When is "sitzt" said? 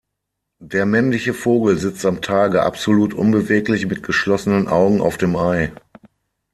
1.77-2.07